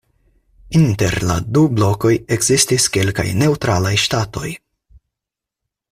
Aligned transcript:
Inter 0.77 1.17
la 1.31 1.35
du 1.57 1.63
blokoj 1.75 2.13
ekzistis 2.37 2.89
kelkaj 2.97 3.29
neŭtralaj 3.43 3.95
ŝtatoj. 4.07 4.55